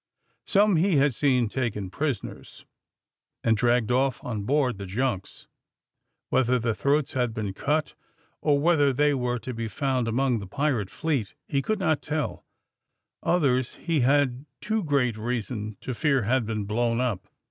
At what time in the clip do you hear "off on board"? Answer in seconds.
3.91-4.79